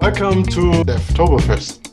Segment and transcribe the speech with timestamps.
[0.00, 1.86] Welcome to Devtoberfest.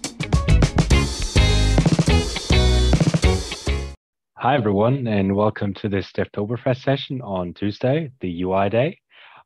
[4.37, 8.97] Hi, everyone, and welcome to this Devtoberfest session on Tuesday, the UI Day.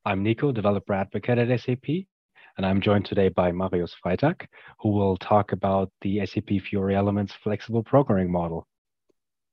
[0.05, 2.05] I'm Nico, developer advocate at SAP,
[2.55, 4.45] and I'm joined today by Marius Freitag,
[4.79, 8.67] who will talk about the SAP Fiori Elements flexible programming model.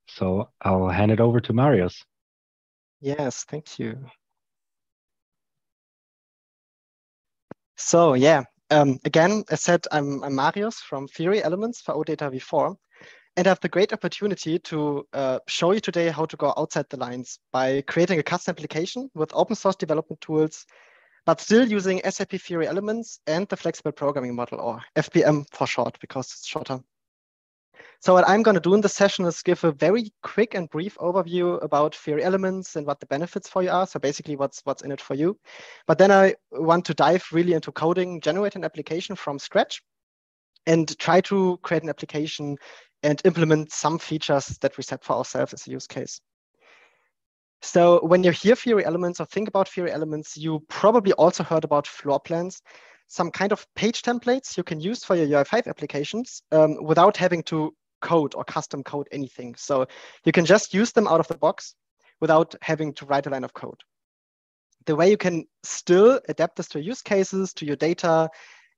[0.07, 2.05] So I'll hand it over to Marius.
[3.01, 4.05] Yes, thank you.
[7.79, 12.77] So yeah, um, again, as said, I'm, I'm Marius from Fiori Elements for OData v4,
[13.37, 16.87] and I have the great opportunity to uh, show you today how to go outside
[16.91, 20.67] the lines by creating a custom application with open source development tools,
[21.25, 25.99] but still using SAP Fiori Elements and the flexible programming model, or FPM for short,
[26.01, 26.81] because it's shorter.
[28.01, 30.71] So what I'm going to do in this session is give a very quick and
[30.71, 33.87] brief overview about Fiori Elements and what the benefits for you are.
[33.87, 35.39] So basically what's what's in it for you.
[35.87, 39.83] But then I want to dive really into coding, generate an application from scratch
[40.67, 42.57] and try to create an application
[43.03, 46.21] and implement some features that we set for ourselves as a use case.
[47.63, 51.65] So when you hear Fiori Elements or think about Fiori Elements, you probably also heard
[51.65, 52.63] about floor plans,
[53.09, 57.43] some kind of page templates you can use for your UI5 applications um, without having
[57.45, 59.55] to code or custom code anything.
[59.57, 59.87] So
[60.25, 61.75] you can just use them out of the box
[62.21, 63.81] without having to write a line of code.
[64.87, 68.31] The way you can still adapt this to use cases, to your data,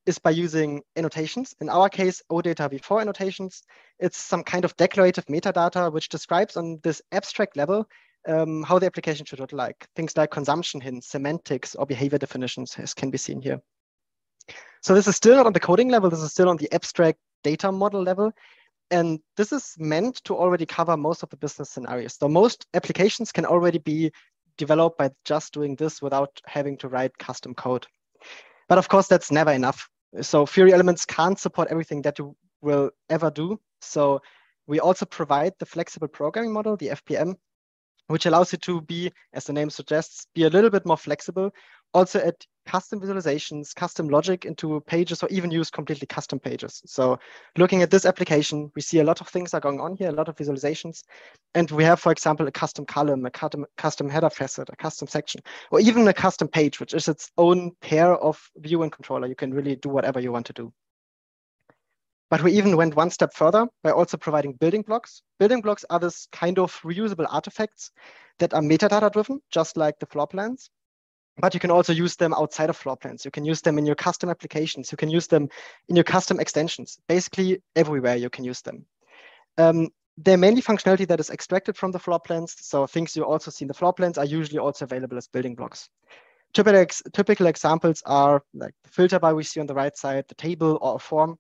[0.07, 1.55] is by using annotations.
[1.61, 3.63] In our case, OData v4 annotations.
[3.99, 7.87] It's some kind of declarative metadata which describes on this abstract level
[8.29, 9.87] um, how the application should look like.
[9.97, 13.61] Things like consumption hints, semantics, or behavior definitions, as can be seen here.
[14.83, 16.11] So this is still not on the coding level.
[16.11, 18.33] This is still on the abstract data model level.
[18.91, 22.17] And this is meant to already cover most of the business scenarios.
[22.19, 24.11] So most applications can already be
[24.57, 27.87] developed by just doing this without having to write custom code.
[28.69, 29.89] But of course, that's never enough.
[30.23, 33.61] So Fiori Elements can't support everything that you will ever do.
[33.81, 34.21] So
[34.67, 37.37] we also provide the flexible programming model, the FPM,
[38.09, 41.53] which allows you to be, as the name suggests, be a little bit more flexible
[41.93, 42.37] also add
[42.67, 46.83] custom visualizations, custom logic into pages, or even use completely custom pages.
[46.87, 47.19] So
[47.57, 50.13] looking at this application, we see a lot of things are going on here, a
[50.13, 51.03] lot of visualizations.
[51.55, 55.09] And we have, for example, a custom column, a custom, custom header facet, a custom
[55.09, 59.27] section, or even a custom page, which is its own pair of view and controller.
[59.27, 60.73] You can really do whatever you want to do.
[62.31, 65.23] But we even went one step further by also providing building blocks.
[65.41, 67.91] Building blocks are this kind of reusable artifacts
[68.39, 70.71] that are metadata driven, just like the floor plans
[71.41, 73.25] but you can also use them outside of floor plans.
[73.25, 74.93] You can use them in your custom applications.
[74.93, 75.49] You can use them
[75.89, 76.99] in your custom extensions.
[77.09, 78.87] Basically, everywhere you can use them.
[79.59, 82.55] Um, they're mainly functionality that is extracted from the floor plans.
[82.61, 85.55] So things you also see in the floor plans are usually also available as building
[85.55, 85.89] blocks.
[86.53, 90.25] Typical, ex typical examples are like the filter bar we see on the right side,
[90.29, 91.39] the table or a form.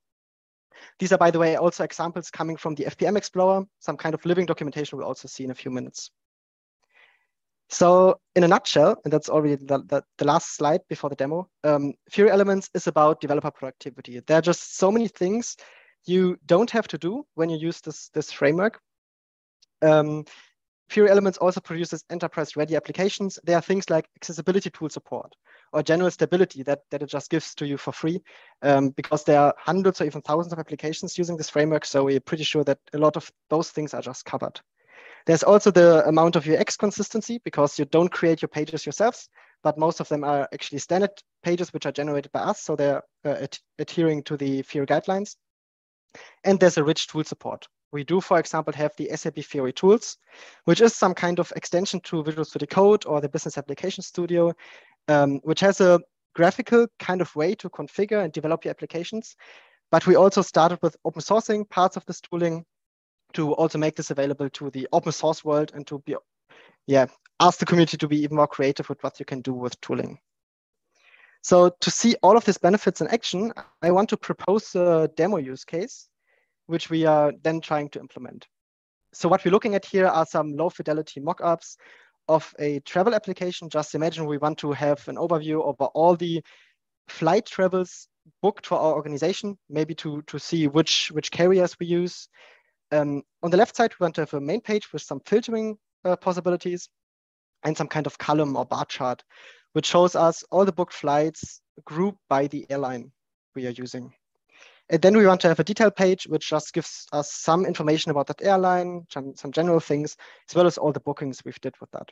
[0.98, 4.24] These are, by the way, also examples coming from the FPM Explorer, some kind of
[4.24, 6.10] living documentation we'll also see in a few minutes.
[7.70, 11.48] So in a nutshell, and that's already the, the, the last slide before the demo,
[11.62, 14.20] um, Fiori Elements is about developer productivity.
[14.26, 15.56] There are just so many things
[16.04, 18.80] you don't have to do when you use this, this framework.
[19.82, 20.24] Um,
[20.88, 23.38] Fiori Elements also produces enterprise-ready applications.
[23.44, 25.32] There are things like accessibility tool support
[25.72, 28.20] or general stability that, that it just gives to you for free
[28.62, 31.84] um, because there are hundreds or even thousands of applications using this framework.
[31.84, 34.60] So we're pretty sure that a lot of those things are just covered.
[35.26, 39.28] There's also the amount of UX consistency because you don't create your pages yourselves,
[39.62, 41.10] but most of them are actually standard
[41.42, 42.62] pages which are generated by us.
[42.62, 45.36] So they're uh, ad adhering to the Fiori guidelines.
[46.44, 47.68] And there's a rich tool support.
[47.92, 50.16] We do, for example, have the SAP Fiori tools,
[50.64, 54.54] which is some kind of extension to Visual Studio Code or the Business Application Studio,
[55.08, 56.00] um, which has a
[56.34, 59.36] graphical kind of way to configure and develop your applications.
[59.90, 62.64] But we also started with open sourcing parts of this tooling
[63.34, 66.16] to also make this available to the open source world and to be,
[66.86, 67.06] yeah,
[67.40, 70.18] ask the community to be even more creative with what you can do with tooling.
[71.42, 73.52] So to see all of these benefits in action,
[73.82, 76.08] I want to propose a demo use case,
[76.66, 78.46] which we are then trying to implement.
[79.12, 81.76] So what we're looking at here are some low fidelity mockups
[82.28, 83.68] of a travel application.
[83.68, 86.42] Just imagine we want to have an overview over all the
[87.08, 88.06] flight travels
[88.42, 92.28] booked for our organization, maybe to, to see which, which carriers we use,
[92.92, 95.76] um, on the left side, we want to have a main page with some filtering
[96.04, 96.88] uh, possibilities
[97.62, 99.22] and some kind of column or bar chart,
[99.72, 103.12] which shows us all the booked flights grouped by the airline
[103.54, 104.12] we are using.
[104.88, 108.10] And then we want to have a detail page, which just gives us some information
[108.10, 110.16] about that airline, some, general things,
[110.48, 112.10] as well as all the bookings we've did with that.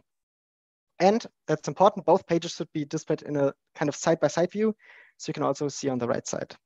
[1.01, 4.77] And that's important, both pages should be displayed in a kind of side-by-side -side view,
[5.17, 6.57] so you can also see on the right side.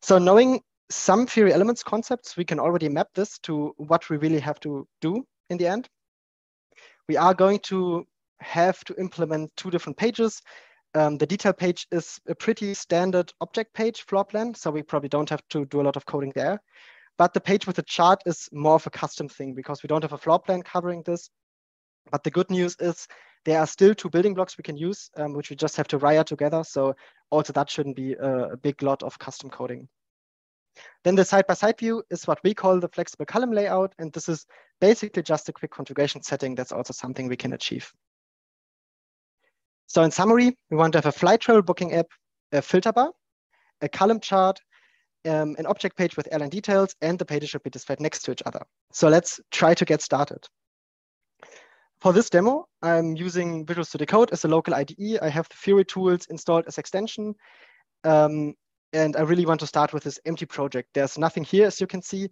[0.00, 0.62] So knowing
[0.94, 4.86] some Fiori elements concepts, we can already map this to what we really have to
[5.00, 5.88] do in the end.
[7.08, 8.06] We are going to
[8.40, 10.40] have to implement two different pages.
[10.94, 15.08] Um, the detail page is a pretty standard object page floor plan, so we probably
[15.08, 16.60] don't have to do a lot of coding there.
[17.18, 20.02] But the page with the chart is more of a custom thing because we don't
[20.02, 21.30] have a floor plan covering this.
[22.10, 23.06] But the good news is
[23.44, 25.98] there are still two building blocks we can use, um, which we just have to
[25.98, 26.64] wire together.
[26.64, 26.94] So
[27.30, 29.88] also that shouldn't be a, a big lot of custom coding.
[31.04, 33.94] Then the side-by-side -side view is what we call the flexible column layout.
[33.98, 34.46] And this is
[34.80, 36.54] basically just a quick configuration setting.
[36.54, 37.92] That's also something we can achieve.
[39.86, 42.06] So in summary, we want to have a flight travel booking app,
[42.52, 43.12] a filter bar,
[43.82, 44.58] a column chart,
[45.26, 48.32] um, an object page with airline details, and the pages should be displayed next to
[48.32, 48.62] each other.
[48.92, 50.46] So let's try to get started.
[52.00, 55.18] For this demo, I'm using Visual Studio Code as a local IDE.
[55.22, 57.34] I have the Fiori tools installed as extension.
[58.02, 58.54] Um,
[58.92, 60.90] and I really want to start with this empty project.
[60.94, 62.28] There's nothing here, as you can see.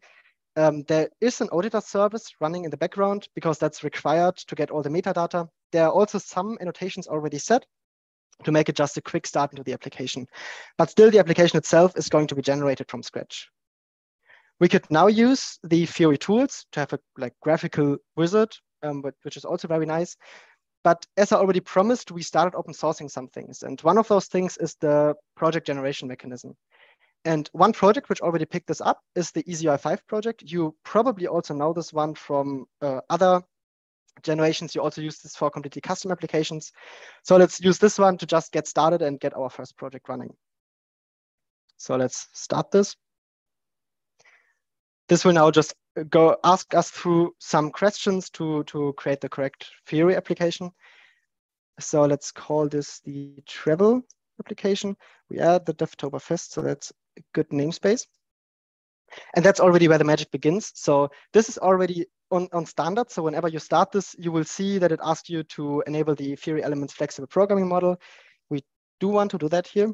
[0.56, 4.70] Um, there is an OData service running in the background because that's required to get
[4.70, 5.48] all the metadata.
[5.72, 7.64] There are also some annotations already set
[8.44, 10.26] to make it just a quick start into the application.
[10.76, 13.48] But still, the application itself is going to be generated from scratch.
[14.58, 18.50] We could now use the Fiori tools to have a like graphical wizard,
[18.82, 20.16] um, but, which is also very nice.
[20.82, 23.62] But as I already promised, we started open sourcing some things.
[23.62, 26.56] And one of those things is the project generation mechanism.
[27.24, 30.42] And one project which already picked this up is the EasyUI5 project.
[30.46, 33.42] You probably also know this one from uh, other
[34.22, 34.74] generations.
[34.74, 36.72] You also use this for completely custom applications.
[37.24, 40.34] So let's use this one to just get started and get our first project running.
[41.76, 42.96] So let's start this.
[45.08, 45.74] This will now just
[46.08, 50.70] go ask us through some questions to, to create the correct Fiori application.
[51.78, 54.02] So let's call this the travel
[54.38, 54.96] application.
[55.30, 58.06] We add the Devtoberfest, so that's a good namespace.
[59.34, 60.70] And that's already where the magic begins.
[60.74, 63.10] So this is already on, on standard.
[63.10, 66.36] So whenever you start this, you will see that it asks you to enable the
[66.36, 67.96] Fiori Elements flexible programming model.
[68.50, 68.64] We
[69.00, 69.92] do want to do that here.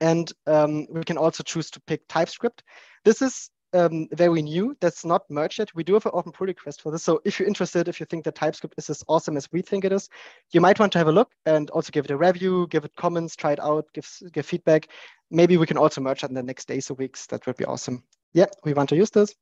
[0.00, 2.62] And um, we can also choose to pick TypeScript.
[3.04, 4.76] This is um, very new.
[4.80, 5.74] That's not merged yet.
[5.74, 7.02] We do have an open pull request for this.
[7.02, 9.84] So if you're interested, if you think that TypeScript is as awesome as we think
[9.84, 10.08] it is,
[10.52, 12.94] you might want to have a look and also give it a review, give it
[12.96, 14.88] comments, try it out, give, give feedback.
[15.30, 17.26] Maybe we can also merge it in the next days or weeks.
[17.26, 18.02] That would be awesome.
[18.32, 19.34] Yeah, we want to use this.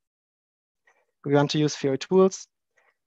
[1.25, 2.47] We want to use Fiori tools.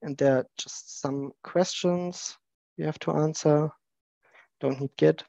[0.02, 2.38] And there are just some questions
[2.78, 3.70] we have to answer.
[4.60, 5.24] Don't need Git.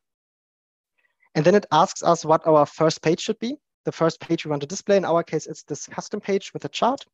[1.36, 4.50] And then it asks us what our first page should be the first page we
[4.50, 4.96] want to display.
[4.96, 7.04] In our case, it's this custom page with a chart.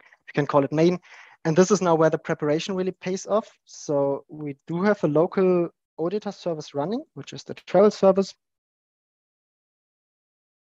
[0.00, 0.98] You can call it main.
[1.44, 3.50] And this is now where the preparation really pays off.
[3.66, 5.68] So we do have a local
[5.98, 8.34] OData service running, which is the travel service.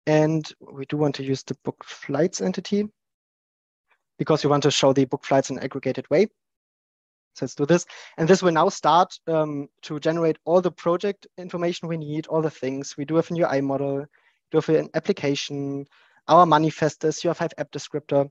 [0.06, 2.88] And we do want to use the book flights entity
[4.18, 6.28] because we want to show the book flights in aggregated way.
[7.34, 7.84] So let's do this.
[8.16, 12.40] And this will now start um, to generate all the project information we need, all
[12.40, 12.96] the things.
[12.96, 14.06] We do have a new I model
[14.52, 15.86] an application,
[16.28, 18.30] our manifest is UI5 app descriptor.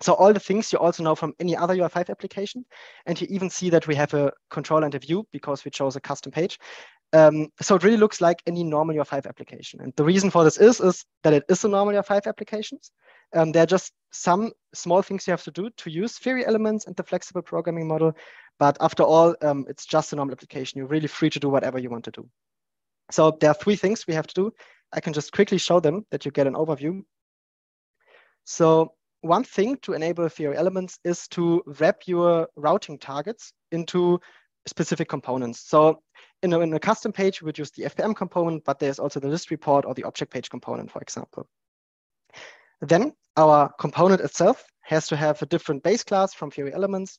[0.00, 2.64] So all the things you also know from any other UI5 application.
[3.06, 5.96] And you even see that we have a control and a view because we chose
[5.96, 6.58] a custom page.
[7.12, 9.80] Um, so it really looks like any normal UI5 application.
[9.80, 12.90] And the reason for this is, is that it is a normal UI5 applications.
[13.34, 16.86] Um, there are just some small things you have to do to use Fiori elements
[16.86, 18.12] and the flexible programming model.
[18.58, 20.78] But after all, um, it's just a normal application.
[20.78, 22.28] You're really free to do whatever you want to do.
[23.10, 24.52] So there are three things we have to do.
[24.92, 27.02] I can just quickly show them that you get an overview.
[28.44, 34.20] So one thing to enable Fiori elements is to wrap your routing targets into
[34.66, 35.68] specific components.
[35.68, 36.02] So
[36.42, 39.20] in a, in a custom page, we would use the FPM component, but there's also
[39.20, 41.48] the list report or the object page component, for example.
[42.80, 47.18] Then our component itself has to have a different base class from Fiori elements.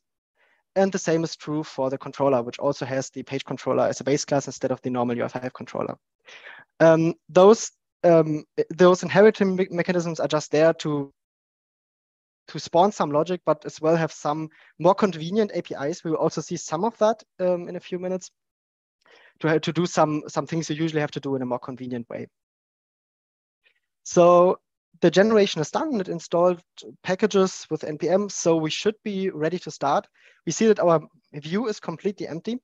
[0.77, 3.99] And the same is true for the controller, which also has the page controller as
[3.99, 5.97] a base class instead of the normal UI5 controller.
[6.79, 7.71] Um, those
[8.03, 11.11] um, those inheriting me mechanisms are just there to
[12.49, 16.03] to spawn some logic, but as well have some more convenient APIs.
[16.03, 18.29] We will also see some of that um, in a few minutes
[19.39, 22.07] to to do some some things you usually have to do in a more convenient
[22.07, 22.27] way.
[24.03, 24.59] So
[25.01, 25.99] the generation is done.
[25.99, 26.61] It installed
[27.03, 30.07] packages with npm, so we should be ready to start.
[30.45, 31.01] We see that our
[31.33, 32.59] view is completely empty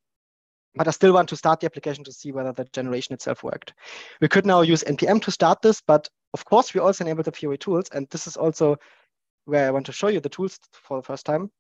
[0.76, 3.74] but I still want to start the application to see whether the generation itself worked.
[4.22, 7.32] We could now use npm to start this, but of course we also enable the
[7.32, 7.90] Fiori tools.
[7.92, 8.78] And this is also
[9.46, 11.52] where I want to show you the tools for the first time.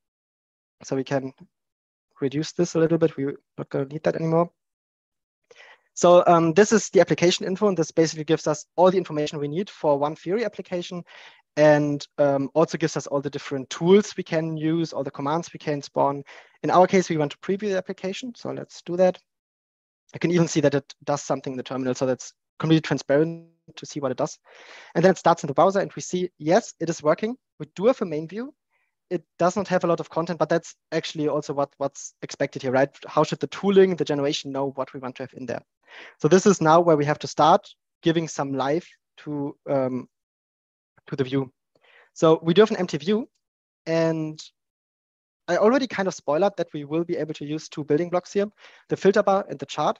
[0.83, 1.31] So we can
[2.21, 3.15] reduce this a little bit.
[3.15, 4.49] We're not gonna need that anymore.
[5.93, 9.39] So um, this is the application info, and this basically gives us all the information
[9.39, 11.03] we need for one Fiori application,
[11.55, 15.53] and um, also gives us all the different tools we can use, all the commands
[15.53, 16.23] we can spawn.
[16.63, 19.19] In our case, we want to preview the application, so let's do that.
[20.15, 23.47] I can even see that it does something in the terminal, so that's completely transparent
[23.75, 24.39] to see what it does.
[24.95, 27.35] And then it starts in the browser, and we see, yes, it is working.
[27.59, 28.53] We do have a main view.
[29.13, 32.63] It does not have a lot of content, but that's actually also what, what's expected
[32.63, 32.89] here, right?
[33.05, 35.61] How should the tooling, the generation know what we want to have in there?
[36.19, 37.69] So this is now where we have to start
[38.01, 40.09] giving some life to um,
[41.07, 41.51] to the view.
[42.13, 43.29] So we do have an empty view,
[43.85, 44.41] and
[45.47, 48.33] I already kind of spoiled that we will be able to use two building blocks
[48.33, 48.47] here,
[48.89, 49.99] the filter bar and the chart.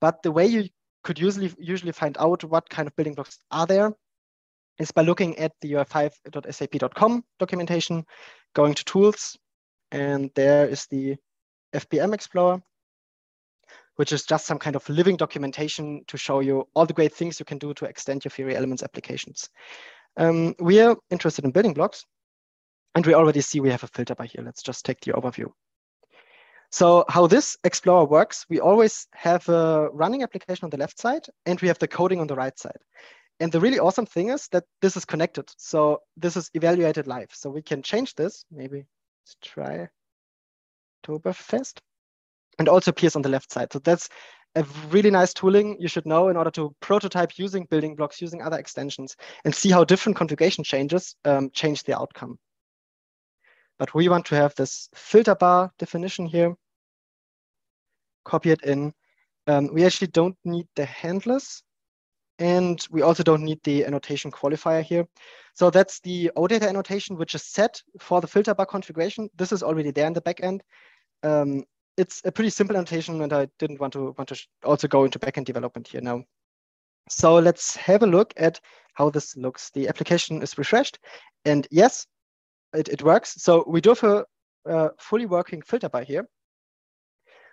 [0.00, 0.68] But the way you
[1.04, 3.92] could usually usually find out what kind of building blocks are there
[4.78, 8.04] is by looking at the ui5.sap.com documentation,
[8.54, 9.36] going to tools,
[9.90, 11.16] and there is the
[11.74, 12.62] FPM Explorer
[13.98, 17.40] which is just some kind of living documentation to show you all the great things
[17.40, 19.50] you can do to extend your Fiori Elements applications.
[20.16, 22.06] Um, we are interested in building blocks,
[22.94, 24.44] and we already see we have a filter by here.
[24.44, 25.50] Let's just take the overview.
[26.70, 31.26] So how this Explorer works, we always have a running application on the left side,
[31.44, 32.78] and we have the coding on the right side.
[33.40, 35.48] And the really awesome thing is that this is connected.
[35.56, 37.30] So this is evaluated live.
[37.32, 38.44] So we can change this.
[38.50, 38.84] Maybe
[39.22, 39.88] let's try
[41.04, 41.78] Oktoberfest
[42.58, 43.72] and also appears on the left side.
[43.72, 44.08] So that's
[44.54, 48.42] a really nice tooling you should know in order to prototype using building blocks, using
[48.42, 49.14] other extensions,
[49.44, 52.38] and see how different configuration changes um, change the outcome.
[53.78, 56.54] But we want to have this filter bar definition here,
[58.24, 58.92] copy it in.
[59.46, 61.62] Um, we actually don't need the handlers,
[62.38, 65.06] and we also don't need the annotation qualifier here.
[65.54, 69.28] So that's the OData annotation, which is set for the filter bar configuration.
[69.36, 70.60] This is already there in the backend.
[71.22, 71.64] Um,
[71.96, 75.18] it's a pretty simple annotation, and I didn't want to want to also go into
[75.18, 76.22] backend development here now.
[77.08, 78.60] So let's have a look at
[78.94, 79.70] how this looks.
[79.70, 80.98] The application is refreshed,
[81.44, 82.06] and yes,
[82.72, 83.42] it, it works.
[83.42, 84.24] So we do have a,
[84.66, 86.28] a fully working filter bar here,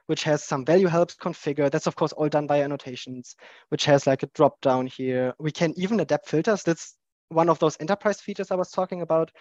[0.07, 1.69] which has some value helps configure.
[1.69, 3.35] That's of course all done by annotations,
[3.69, 5.33] which has like a drop down here.
[5.39, 6.63] We can even adapt filters.
[6.63, 6.95] That's
[7.29, 9.31] one of those enterprise features I was talking about.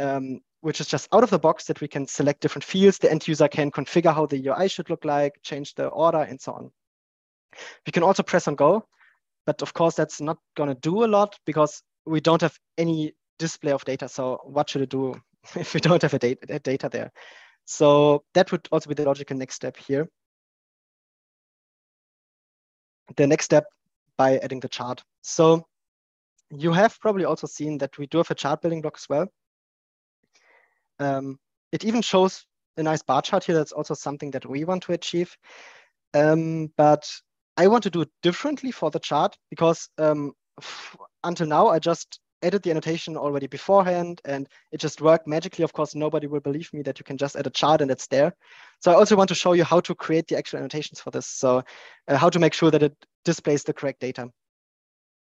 [0.00, 2.98] Um, which is just out of the box that we can select different fields.
[2.98, 6.40] The end user can configure how the UI should look like, change the order, and
[6.40, 6.70] so on.
[7.86, 8.86] We can also press on go,
[9.44, 13.12] but of course that's not going to do a lot because we don't have any
[13.38, 14.08] display of data.
[14.08, 15.20] So what should it do
[15.54, 17.12] if we don't have a data, a data there?
[17.64, 20.08] So that would also be the logical next step here.
[23.16, 23.64] The next step
[24.16, 25.02] by adding the chart.
[25.22, 25.66] So
[26.50, 29.28] you have probably also seen that we do have a chart building block as well.
[30.98, 31.38] Um,
[31.72, 32.44] it even shows
[32.76, 33.54] a nice bar chart here.
[33.54, 35.36] That's also something that we want to achieve.
[36.12, 37.10] Um, but
[37.56, 40.32] I want to do it differently for the chart because um,
[41.24, 45.64] until now, I just added the annotation already beforehand and it just worked magically.
[45.64, 48.06] Of course, nobody will believe me that you can just add a chart and it's
[48.06, 48.34] there.
[48.80, 51.26] So I also want to show you how to create the actual annotations for this.
[51.26, 51.62] So
[52.08, 54.28] uh, how to make sure that it displays the correct data.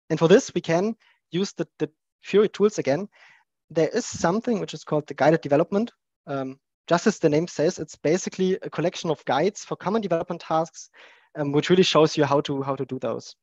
[0.10, 0.96] And for this, we can
[1.32, 1.90] use the, the
[2.22, 3.10] Fiori tools again
[3.70, 5.92] there is something which is called the guided development.
[6.26, 10.42] Um, just as the name says, it's basically a collection of guides for common development
[10.42, 10.90] tasks,
[11.36, 13.36] um, which really shows you how to how to do those.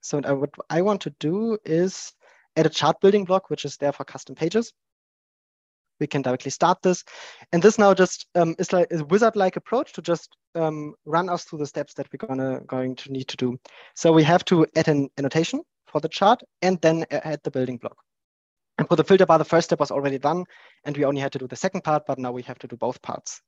[0.00, 2.12] So what I want to do is
[2.56, 4.72] add a chart building block, which is there for custom pages.
[5.98, 7.04] We can directly start this.
[7.52, 11.44] And this now just um, is like a wizard-like approach to just um, run us
[11.44, 13.58] through the steps that we're gonna going to need to do.
[13.94, 17.78] So we have to add an annotation for the chart and then add the building
[17.78, 17.96] block.
[18.78, 20.44] And for the filter bar, the first step was already done,
[20.84, 22.76] and we only had to do the second part, but now we have to do
[22.76, 23.40] both parts.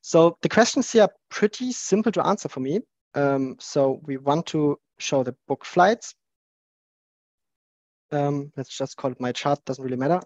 [0.00, 2.80] So the questions here are pretty simple to answer for me.
[3.14, 6.14] Um, so we want to show the book flights.
[8.12, 10.20] Um, let's just call it my chart, doesn't really matter.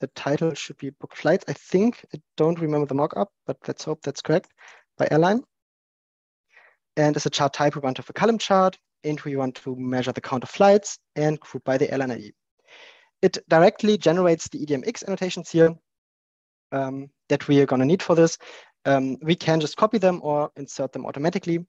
[0.00, 1.44] The title should be book flights.
[1.48, 4.50] I think, I don't remember the mockup, but let's hope that's correct,
[4.98, 5.42] by airline.
[6.96, 9.54] And as a chart type, we want to have a column chart, and we want
[9.56, 12.32] to measure the count of flights and group by the airline ID
[13.22, 15.74] it directly generates the EDMX annotations here
[16.72, 18.38] um, that we are going to need for this.
[18.86, 21.66] Um, we can just copy them or insert them automatically.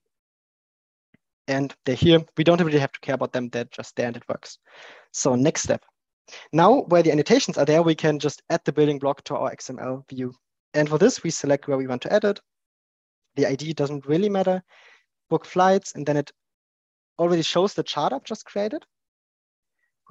[1.52, 2.24] And they're here.
[2.38, 3.50] We don't really have to care about them.
[3.50, 4.58] They're just there and it works.
[5.12, 5.84] So next step.
[6.54, 9.54] Now, where the annotations are there, we can just add the building block to our
[9.54, 10.34] XML view.
[10.74, 12.40] And for this, we select where we want to add it.
[13.36, 14.64] The ID doesn't really matter.
[15.30, 16.32] Book flights, and then it
[17.20, 18.86] already shows the chart I've just created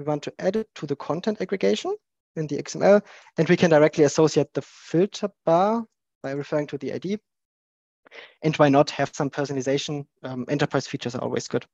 [0.01, 1.95] we want to add it to the content aggregation
[2.35, 3.03] in the XML,
[3.37, 5.85] and we can directly associate the filter bar
[6.23, 7.19] by referring to the ID.
[8.43, 10.07] And why not have some personalization?
[10.23, 11.67] Um, enterprise features are always good.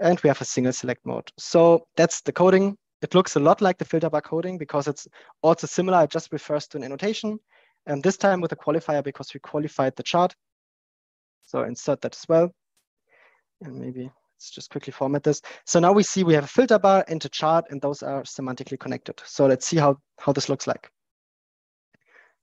[0.00, 1.30] And we have a single select mode.
[1.38, 2.76] So that's the coding.
[3.02, 5.06] It looks a lot like the filter bar coding because it's
[5.42, 6.04] also similar.
[6.04, 7.38] It just refers to an annotation.
[7.86, 10.34] And this time with a qualifier because we qualified the chart.
[11.42, 12.52] So insert that as well.
[13.62, 14.10] And maybe
[14.40, 15.42] let's just quickly format this.
[15.66, 18.22] So now we see we have a filter bar and a chart, and those are
[18.22, 19.20] semantically connected.
[19.24, 20.90] So let's see how, how this looks like.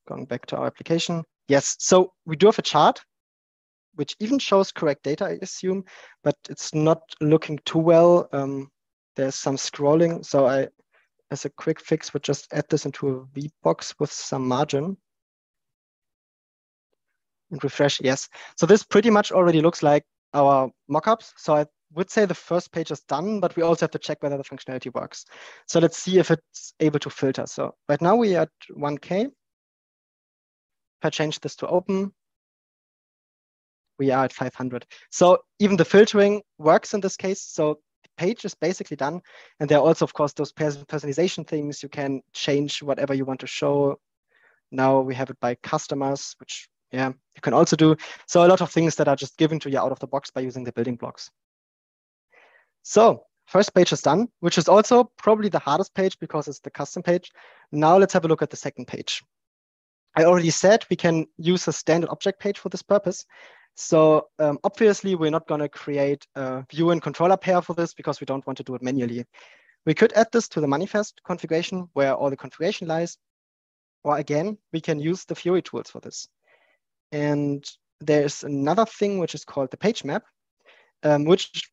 [0.08, 1.24] Going back to our application.
[1.48, 3.02] Yes, so we do have a chart,
[3.98, 5.84] which even shows correct data, I assume,
[6.24, 8.30] but it's not looking too well.
[8.32, 8.70] Um,
[9.16, 10.24] there's some scrolling.
[10.24, 10.68] So I,
[11.32, 14.98] as a quick fix, would just add this into a V box with some margin.
[17.52, 18.30] And refresh, yes.
[18.58, 21.34] So this pretty much already looks like our mockups.
[21.38, 24.22] So I would say the first page is done, but we also have to check
[24.22, 25.26] whether the functionality works.
[25.68, 27.46] So let's see if it's able to filter.
[27.48, 29.26] So right now we are at 1K.
[29.26, 29.32] If
[31.04, 32.12] I change this to open,
[34.00, 34.86] we are at 500.
[35.12, 37.42] So even the filtering works in this case.
[37.42, 39.22] So the page is basically done.
[39.60, 41.82] And there are also, of course, those personalization things.
[41.84, 44.00] You can change whatever you want to show.
[44.72, 47.96] Now we have it by customers, which yeah, you can also do.
[48.28, 50.32] So a lot of things that are just given to you out of the box
[50.32, 51.30] by using the building blocks.
[52.84, 56.70] So first page is done, which is also probably the hardest page because it's the
[56.70, 57.32] custom page.
[57.72, 59.24] Now let's have a look at the second page.
[60.16, 63.26] I already said we can use a standard object page for this purpose.
[63.80, 67.94] So um, obviously, we're not going to create a view and controller pair for this
[67.94, 69.24] because we don't want to do it manually.
[69.86, 73.20] We could add this to the manifest configuration where all the configuration lies.
[74.04, 76.28] Or again, we can use the Fiori tools for this.
[77.12, 77.64] And
[78.02, 80.24] there's another thing which is called the page map,
[81.04, 81.70] um, which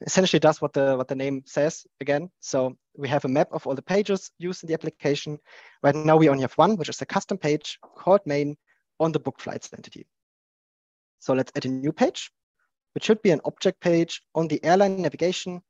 [0.00, 2.30] essentially does what the what the name says again.
[2.40, 5.38] So we have a map of all the pages used in the application.
[5.84, 8.56] Right now we only have one, which is a custom page called main
[8.98, 10.04] on the book flights entity.
[11.24, 12.30] So let's add a new page,
[12.92, 15.62] which should be an object page on the airline navigation.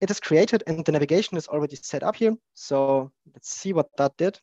[0.00, 2.36] It is created and the navigation is already set up here.
[2.54, 4.38] So let's see what that did.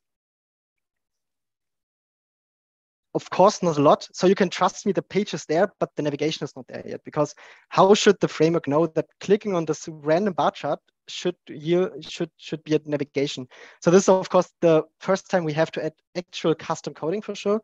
[3.13, 4.07] of course not a lot.
[4.13, 6.83] So you can trust me, the page is there, but the navigation is not there
[6.85, 7.01] yet.
[7.03, 7.35] Because
[7.69, 12.31] how should the framework know that clicking on this random bar chart should you should
[12.37, 13.47] should be a navigation?
[13.81, 17.21] So this is of course the first time we have to add actual custom coding
[17.21, 17.61] for sure.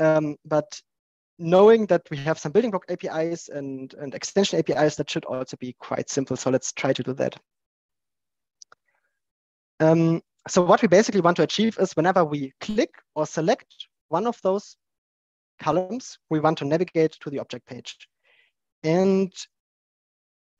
[0.00, 0.80] Um, but
[1.38, 5.56] knowing that we have some building block APIs and, and extension APIs, that should also
[5.56, 6.36] be quite simple.
[6.36, 7.36] So let's try to do that.
[9.80, 13.66] Um, so what we basically want to achieve is whenever we click or select
[14.08, 14.76] one of those
[15.60, 17.96] columns, we want to navigate to the object page.
[18.82, 19.32] And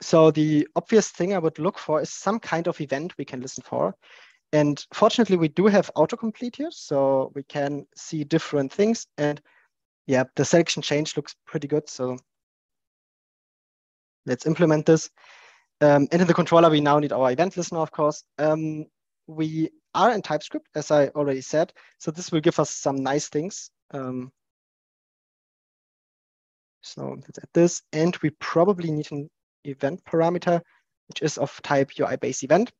[0.00, 3.40] so the obvious thing I would look for is some kind of event we can
[3.40, 3.94] listen for.
[4.52, 9.06] And fortunately, we do have autocomplete here, so we can see different things.
[9.18, 9.40] And
[10.08, 11.88] yeah, the selection change looks pretty good.
[11.88, 12.16] So
[14.24, 15.10] let's implement this.
[15.82, 18.24] Um, and in the controller, we now need our event listener, of course.
[18.38, 18.86] Um,
[19.26, 21.74] we are in TypeScript, as I already said.
[21.98, 23.70] So this will give us some nice things.
[23.90, 24.32] Um,
[26.80, 27.82] so let's add this.
[27.92, 29.28] And we probably need an
[29.64, 30.62] event parameter,
[31.08, 32.72] which is of type UI base event.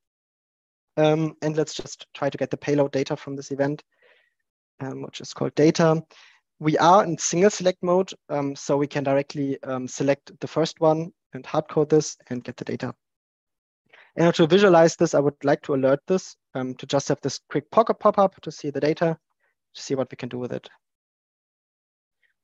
[0.96, 3.84] Um, and let's just try to get the payload data from this event,
[4.80, 6.02] um, which is called data.
[6.60, 10.80] We are in single select mode, um, so we can directly um, select the first
[10.80, 12.94] one and hardcode this and get the data.
[14.16, 17.38] And to visualize this, I would like to alert this um, to just have this
[17.48, 19.16] quick pocket pop-up to see the data,
[19.74, 20.68] to see what we can do with it.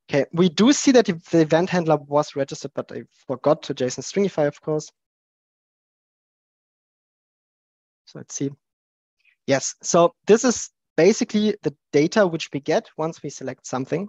[0.08, 4.04] Okay, we do see that the event handler was registered, but I forgot to JSON
[4.04, 4.90] stringify, of course.
[8.04, 8.50] So let's see.
[9.46, 14.08] Yes, so this is basically the data which we get once we select something.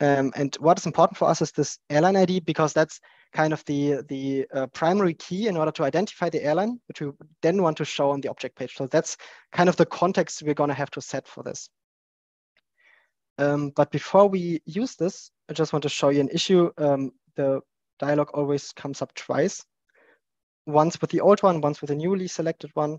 [0.00, 3.00] Um, and what is important for us is this airline ID because that's
[3.32, 7.10] kind of the, the uh, primary key in order to identify the airline, which we
[7.40, 8.74] then want to show on the object page.
[8.74, 9.16] So that's
[9.52, 11.68] kind of the context we're gonna have to set for this.
[13.38, 16.70] Um, but before we use this, I just want to show you an issue.
[16.78, 17.60] Um, the
[17.98, 19.64] dialog always comes up twice,
[20.66, 22.98] once with the old one, once with the newly selected one.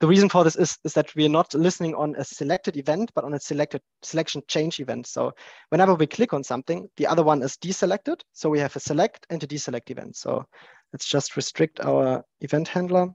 [0.00, 3.24] The reason for this is, is that we're not listening on a selected event, but
[3.24, 5.06] on a selected selection change event.
[5.06, 5.32] So
[5.68, 8.22] whenever we click on something, the other one is deselected.
[8.32, 10.16] So we have a select and a deselect event.
[10.16, 10.46] So
[10.94, 13.08] let's just restrict our event handler.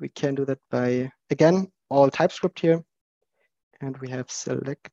[0.00, 2.84] We can do that by, again, all TypeScript here.
[3.80, 4.88] And we have select,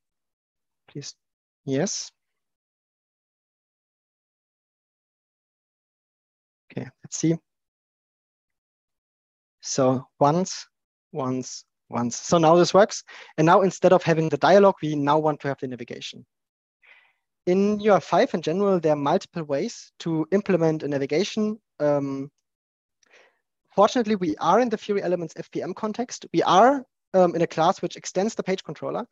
[0.88, 1.14] please,
[1.64, 2.10] yes.
[6.72, 7.36] Okay, let's see.
[9.64, 10.66] So once,
[11.12, 12.16] once, once.
[12.16, 13.02] So now this works.
[13.38, 16.26] And now instead of having the dialog, we now want to have the navigation.
[17.46, 21.58] in UI5 in general, there are multiple ways to implement a navigation.
[21.80, 22.30] Um,
[23.74, 26.26] fortunately, we are in the Fiori Elements FPM context.
[26.32, 29.06] We are um, in a class which extends the page controller.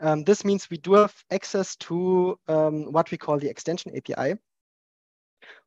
[0.00, 4.38] Um, this means we do have access to um, what we call the extension API,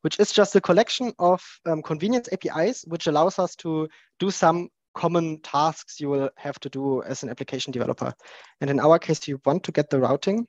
[0.01, 3.87] which is just a collection of um, convenience APIs, which allows us to
[4.19, 8.13] do some common tasks you will have to do as an application developer.
[8.59, 10.47] And in our case, you want to get the routing.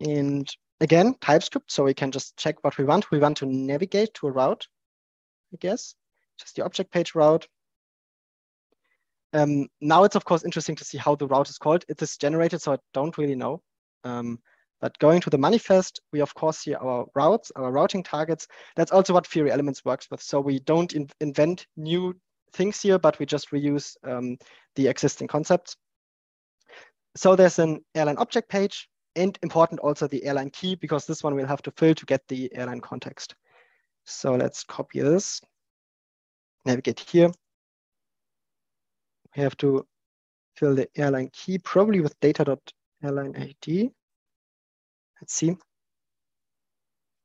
[0.00, 0.48] And
[0.80, 3.10] again, TypeScript, so we can just check what we want.
[3.10, 4.66] We want to navigate to a route,
[5.52, 5.94] I guess,
[6.38, 7.46] just the object page route.
[9.34, 11.84] Um, now it's of course interesting to see how the route is called.
[11.88, 13.60] It is generated, so I don't really know.
[14.04, 14.38] Um,
[14.80, 18.46] but going to the manifest, we of course see our routes, our routing targets.
[18.76, 20.22] That's also what Fiori Elements works with.
[20.22, 22.14] So we don't in invent new
[22.52, 24.38] things here, but we just reuse um,
[24.76, 25.76] the existing concepts.
[27.16, 31.34] So there's an airline object page and important also the airline key because this one
[31.34, 33.34] we'll have to fill to get the airline context.
[34.04, 35.40] So let's copy this,
[36.64, 37.30] navigate here.
[39.36, 39.86] We have to
[40.56, 43.90] fill the airline key probably with data.airline ID.
[45.20, 45.56] Let's see.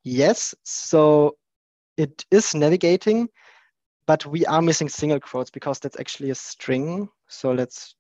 [0.04, 1.38] Yes, so
[1.98, 3.30] it is navigating,
[4.06, 7.08] but we are missing single quotes because that's actually a string.
[7.30, 7.96] So let's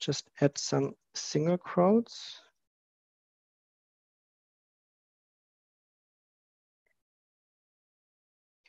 [0.00, 2.40] just add some single quotes.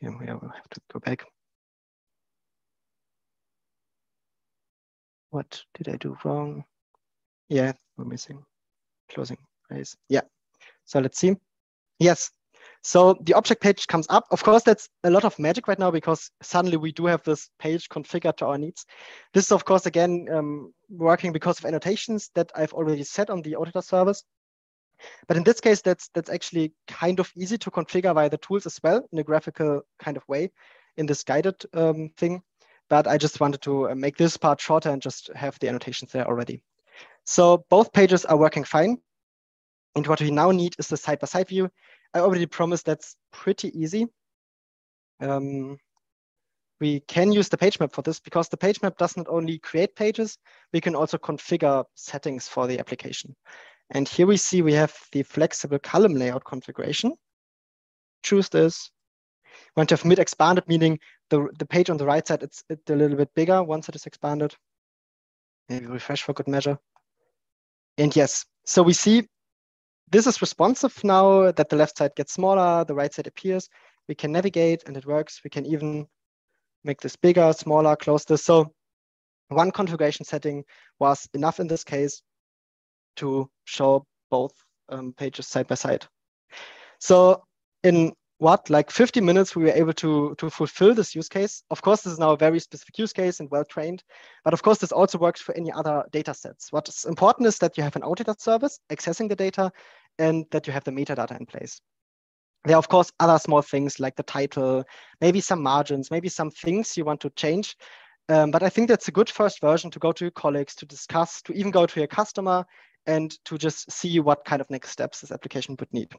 [0.04, 1.24] Okay, we will have to go back.
[5.30, 6.66] What did I do wrong?
[7.48, 8.44] Yeah, we're missing
[9.10, 9.38] closing
[9.70, 9.96] brace.
[10.10, 10.22] Yeah,
[10.92, 11.36] so let's see.
[12.00, 12.32] Yes,
[12.84, 14.26] so the object page comes up.
[14.32, 17.50] Of course, that's a lot of magic right now because suddenly we do have this
[17.60, 18.86] page configured to our needs.
[19.34, 23.42] This is, of course, again, um, working because of annotations that I've already set on
[23.42, 24.24] the OData service.
[25.28, 28.66] But in this case, that's that's actually kind of easy to configure via the tools
[28.66, 30.52] as well in a graphical kind of way
[30.98, 32.42] in this guided um, thing.
[32.90, 36.12] But I just wanted to uh, make this part shorter and just have the annotations
[36.12, 36.64] there already.
[37.24, 38.98] So both pages are working fine.
[39.96, 41.70] And what we now need is the side-by-side -side view.
[42.14, 44.08] I already promised that's pretty easy.
[45.20, 45.78] Um,
[46.80, 49.60] we can use the page map for this because the page map does not only
[49.60, 50.38] create pages,
[50.74, 53.36] we can also configure settings for the application.
[53.92, 57.14] And here we see we have the flexible column layout configuration.
[58.24, 58.90] Choose this.
[59.76, 61.00] Want to have mid expanded, meaning
[61.30, 63.96] the, the page on the right side, it's, it's a little bit bigger once it
[63.96, 64.56] is expanded.
[65.70, 66.80] Maybe refresh for good measure.
[67.98, 69.28] And yes, so we see
[70.12, 73.69] this is responsive now that the left side gets smaller, the right side appears.
[74.08, 75.41] We can navigate and it works.
[75.43, 76.06] We can even
[76.84, 78.43] make this bigger, smaller, close this.
[78.43, 78.74] So
[79.47, 80.63] one configuration setting
[81.00, 82.21] was enough in this case
[83.17, 84.54] to show both
[84.89, 86.06] um, pages side by side.
[87.00, 87.43] So
[87.84, 91.63] in what, like 50 minutes, we were able to, to fulfill this use case.
[91.69, 94.04] Of course, this is now a very specific use case and well-trained,
[94.43, 96.71] but of course, this also works for any other data sets.
[96.71, 99.71] What's important is that you have an OData service accessing the data
[100.19, 101.82] and that you have the metadata in place.
[102.65, 104.84] There are, of course, other small things like the title,
[105.19, 107.76] maybe some margins, maybe some things you want to change.
[108.30, 110.86] Um, but I think that's a good first version to go to your colleagues, to
[110.86, 112.65] discuss, to even go to your customer
[113.08, 116.13] and to just see what kind of next steps this application would need.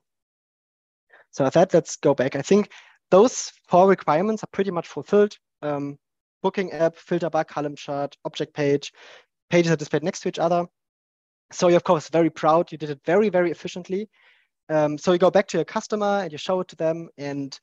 [1.31, 2.35] So with that, let's go back.
[2.37, 2.71] I think
[3.11, 5.37] those four requirements are pretty much fulfilled.
[5.63, 5.99] Um,
[6.43, 8.93] booking app, filter bar, column chart, object page,
[9.49, 10.67] pages are displayed next to each other.
[11.53, 12.73] So you're of course very proud.
[12.73, 14.09] You did it very, very efficiently.
[14.69, 17.59] Um, so you go back to your customer and you show it to them and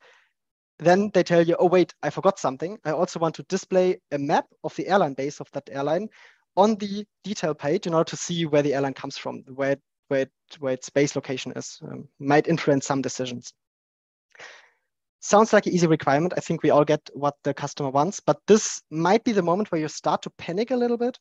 [0.78, 2.78] then they tell you, oh, wait, I forgot something.
[2.84, 6.08] I also want to display a map of the airline base of that airline
[6.56, 9.76] on the detail page in order to see where the airline comes from, where,
[10.08, 11.78] where, it, where its base location is.
[11.82, 13.52] Um, might influence some decisions.
[15.20, 16.32] Sounds like an easy requirement.
[16.36, 19.70] I think we all get what the customer wants, but this might be the moment
[19.70, 21.18] where you start to panic a little bit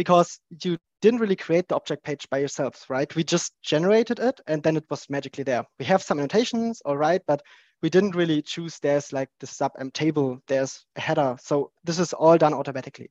[0.00, 3.14] because you didn't really create the object page by yourselves, right?
[3.14, 5.62] We just generated it and then it was magically there.
[5.78, 7.42] We have some annotations, all right, but
[7.82, 11.36] we didn't really choose there's like the sub m table, there's a header.
[11.38, 13.10] So this is all done automatically.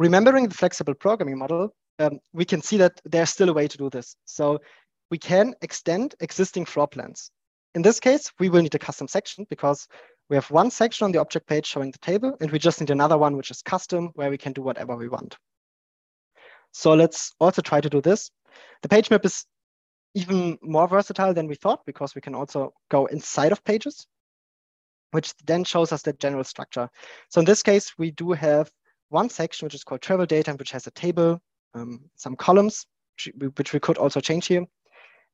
[0.00, 3.78] Remembering the flexible programming model, um, we can see that there's still a way to
[3.78, 4.16] do this.
[4.24, 4.58] So
[5.12, 7.30] we can extend existing floor plans.
[7.76, 9.86] In this case, we will need a custom section because
[10.30, 12.90] we have one section on the object page showing the table, and we just need
[12.90, 15.36] another one which is custom where we can do whatever we want.
[16.70, 18.30] So let's also try to do this.
[18.82, 19.44] The page map is
[20.14, 24.06] even more versatile than we thought because we can also go inside of pages,
[25.10, 26.88] which then shows us the general structure.
[27.28, 28.70] So in this case, we do have
[29.08, 31.40] one section which is called travel data, and which has a table,
[31.74, 32.86] um, some columns
[33.56, 34.64] which we could also change here.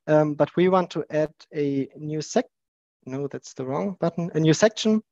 [0.07, 2.47] Um, but we want to add a new sec,
[3.07, 5.03] no, that's the wrong button, a new section,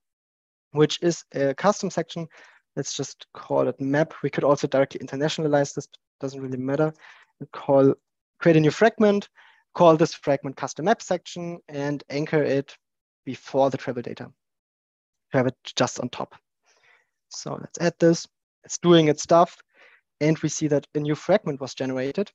[0.72, 2.26] which is a custom section.
[2.76, 4.14] Let's just call it map.
[4.22, 5.88] We could also directly internationalize this,
[6.20, 6.92] doesn't really matter.
[7.40, 7.94] We call,
[8.40, 9.28] create a new fragment,
[9.74, 12.76] call this fragment custom map section and anchor it
[13.24, 14.24] before the travel data.
[15.32, 16.34] To have it just on top.
[17.28, 18.26] So let's add this.
[18.64, 19.56] It's doing its stuff.
[20.20, 22.30] And we see that a new fragment was generated,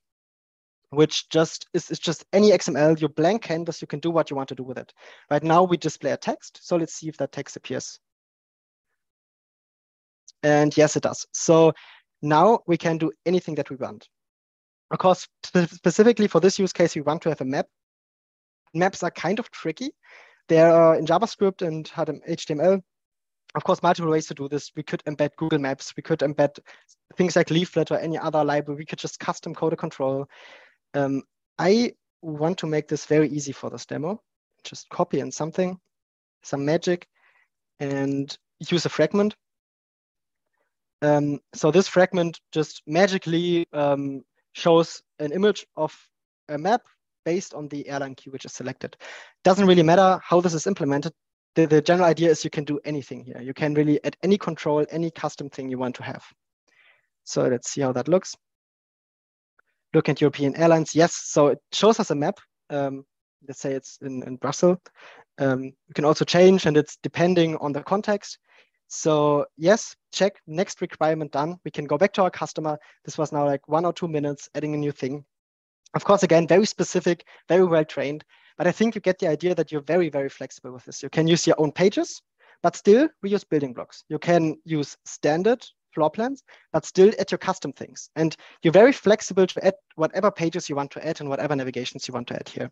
[0.90, 4.36] which just is, is just any XML, your blank canvas, you can do what you
[4.36, 4.92] want to do with it.
[5.30, 6.60] Right now we display a text.
[6.62, 7.98] So let's see if that text appears.
[10.42, 11.26] And yes, it does.
[11.32, 11.72] So
[12.22, 14.08] now we can do anything that we want.
[14.90, 17.66] Of course, specifically for this use case, we want to have a map.
[18.74, 19.90] Maps are kind of tricky.
[20.48, 22.82] They're uh, in JavaScript and HTML.
[23.54, 24.72] Of course, multiple ways to do this.
[24.76, 25.92] We could embed Google Maps.
[25.96, 26.58] We could embed
[27.16, 28.78] things like Leaflet or any other library.
[28.78, 30.26] We could just custom code a control.
[30.94, 31.22] Um,
[31.58, 34.22] I want to make this very easy for this demo.
[34.64, 35.78] Just copy in something,
[36.42, 37.06] some magic,
[37.78, 39.34] and use a fragment.
[41.02, 44.22] Um, so this fragment just magically um,
[44.52, 45.96] shows an image of
[46.48, 46.82] a map
[47.24, 48.96] based on the airline key which is selected.
[49.44, 51.12] Doesn't really matter how this is implemented.
[51.54, 53.40] The, the general idea is you can do anything here.
[53.40, 56.24] You can really add any control, any custom thing you want to have.
[57.24, 58.36] So let's see how that looks.
[59.94, 60.94] Look at European airlines.
[60.94, 62.38] Yes, so it shows us a map.
[62.70, 63.04] Um,
[63.46, 64.78] let's say it's in, in Brussels.
[65.38, 68.38] Um, you can also change and it's depending on the context.
[68.88, 71.56] So yes, check next requirement done.
[71.64, 72.78] We can go back to our customer.
[73.04, 75.24] This was now like one or two minutes adding a new thing.
[75.94, 78.24] Of course, again, very specific, very well trained,
[78.58, 81.02] but I think you get the idea that you're very, very flexible with this.
[81.02, 82.20] You can use your own pages,
[82.62, 84.04] but still we use building blocks.
[84.08, 88.10] You can use standard floor plans, but still add your custom things.
[88.16, 92.06] And you're very flexible to add whatever pages you want to add and whatever navigations
[92.08, 92.70] you want to add here.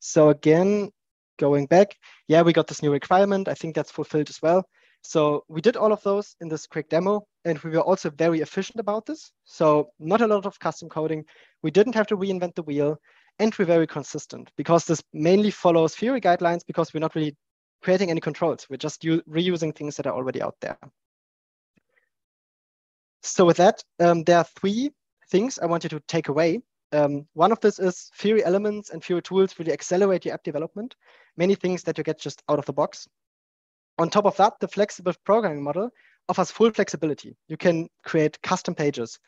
[0.00, 0.90] So again,
[1.38, 1.96] going back,
[2.28, 3.48] yeah, we got this new requirement.
[3.48, 4.68] I think that's fulfilled as well.
[5.02, 8.40] So we did all of those in this quick demo, and we were also very
[8.40, 9.30] efficient about this.
[9.44, 11.24] So not a lot of custom coding.
[11.62, 12.98] We didn't have to reinvent the wheel,
[13.38, 17.36] and we're very consistent because this mainly follows Fiori guidelines because we're not really
[17.82, 18.66] creating any controls.
[18.68, 20.78] We're just reusing things that are already out there.
[23.26, 24.90] So with that, um, there are three
[25.30, 26.60] things I want you to take away.
[26.92, 30.94] Um, one of this is Fiori elements and Fiori tools really accelerate your app development.
[31.36, 33.08] Many things that you get just out of the box.
[33.98, 35.90] On top of that, the flexible programming model
[36.28, 37.36] offers full flexibility.
[37.48, 39.18] You can create custom pages,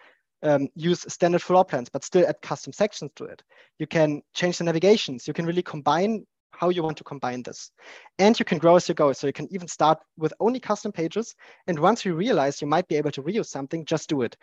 [0.42, 3.42] um, use standard floor plans, but still add custom sections to it.
[3.78, 5.26] You can change the navigations.
[5.26, 6.24] You can really combine
[6.58, 7.70] how you want to combine this.
[8.18, 9.12] And you can grow as you go.
[9.12, 11.34] So you can even start with only custom pages.
[11.66, 14.36] And once you realize you might be able to reuse something, just do it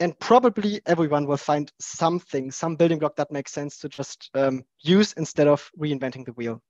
[0.00, 4.64] and probably everyone will find something, some building block that makes sense to just um,
[4.80, 6.62] use instead of reinventing the wheel.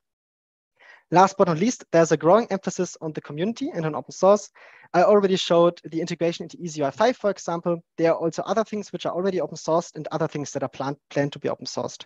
[1.11, 4.51] Last but not least, there's a growing emphasis on the community and on open source.
[4.93, 7.83] I already showed the integration into EasyUI5, for example.
[7.97, 10.69] There are also other things which are already open sourced and other things that are
[10.69, 12.05] planned, planned to be open sourced.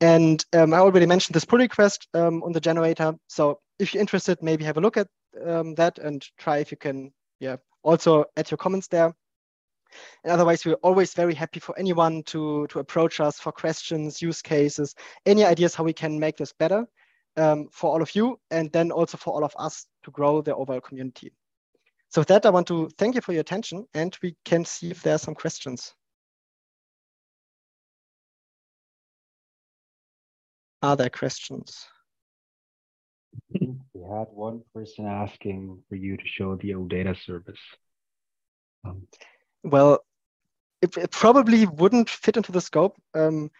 [0.00, 3.14] And um, I already mentioned this pull request um, on the generator.
[3.28, 5.08] So if you're interested, maybe have a look at
[5.46, 9.14] um, that and try if you can yeah, also add your comments there.
[10.24, 14.40] And otherwise, we're always very happy for anyone to, to approach us for questions, use
[14.40, 14.94] cases,
[15.26, 16.86] any ideas how we can make this better
[17.36, 20.54] um, for all of you, and then also for all of us to grow the
[20.54, 21.32] overall community.
[22.08, 24.90] So with that, I want to thank you for your attention, and we can see
[24.90, 25.94] if there are some questions.
[30.82, 31.86] Are there questions?
[33.50, 37.60] We had one person asking for you to show the OData service.
[38.84, 39.06] Um,
[39.62, 40.00] well,
[40.80, 42.96] it, it, probably wouldn't fit into the scope.
[43.14, 43.50] Um,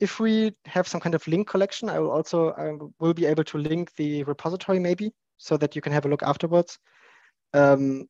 [0.00, 3.44] if we have some kind of link collection, I will also I will be able
[3.44, 6.78] to link the repository maybe so that you can have a look afterwards.
[7.52, 8.08] Um,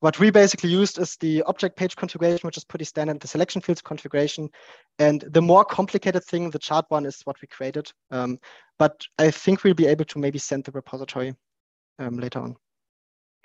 [0.00, 3.62] what we basically used is the object page configuration, which is pretty standard, the selection
[3.62, 4.50] fields configuration.
[4.98, 7.90] And the more complicated thing, the chart one is what we created.
[8.10, 8.38] Um,
[8.78, 11.34] but I think we'll be able to maybe send the repository
[11.98, 12.56] um, later on.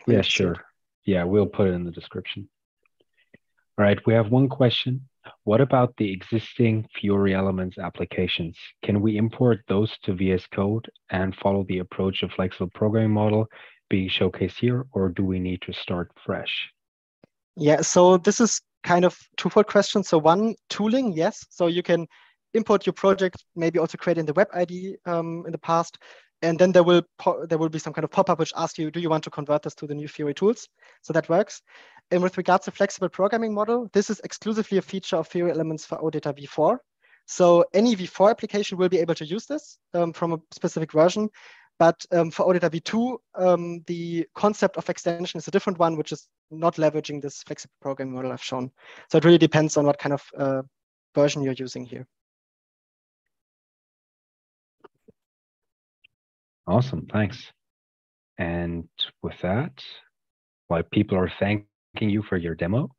[0.07, 0.55] Yeah, sure.
[1.05, 2.49] Yeah, we'll put it in the description.
[3.77, 5.07] All right, we have one question.
[5.43, 8.57] What about the existing Fiori Elements applications?
[8.83, 13.47] Can we import those to VS Code and follow the approach of flexible programming model
[13.89, 16.69] being showcased here, or do we need to start fresh?
[17.55, 20.03] Yeah, so this is kind of twofold question.
[20.03, 21.45] So one, tooling, yes.
[21.49, 22.07] So you can
[22.53, 25.97] import your project, maybe also create in the web ID um, in the past,
[26.41, 27.01] and then there will
[27.49, 29.63] there will be some kind of pop-up which asks you, do you want to convert
[29.63, 30.67] this to the new Fiori tools?
[31.01, 31.61] So that works.
[32.11, 35.85] and with regards to flexible programming model, this is exclusively a feature of Fiori Elements
[35.85, 36.77] for OData v4.
[37.25, 41.29] So any v4 application will be able to use this um, from a specific version.
[41.79, 46.11] But um, for OData v2, um, the concept of extension is a different one, which
[46.11, 48.69] is not leveraging this flexible programming model I've shown.
[49.09, 50.61] So it really depends on what kind of uh,
[51.15, 52.05] version you're using here.
[56.67, 57.51] Awesome, thanks.
[58.37, 58.89] And
[59.23, 59.83] with that,
[60.67, 62.91] while people are thanking you for your demo,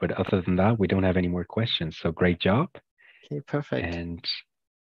[0.00, 1.98] but other than that, we don't have any more questions.
[1.98, 2.68] So great job.
[3.24, 3.94] Okay, perfect.
[3.94, 4.24] And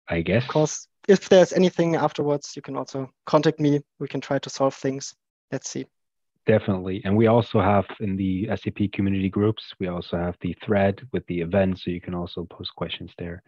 [0.09, 0.45] I guess.
[0.45, 3.81] Of course, if there's anything afterwards, you can also contact me.
[3.99, 5.15] We can try to solve things.
[5.51, 5.87] Let's see.
[6.47, 7.03] Definitely.
[7.05, 11.27] And we also have in the SAP community groups, we also have the thread with
[11.27, 11.81] the event.
[11.81, 13.43] So you can also post questions there.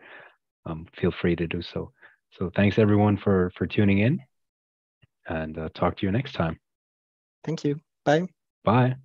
[0.67, 1.93] Um, feel free to do so.
[2.33, 4.21] So thanks everyone for for tuning in
[5.29, 6.59] and uh, talk to you next time.
[7.45, 7.81] Thank you.
[8.05, 8.29] Bye.
[8.65, 8.97] Bye.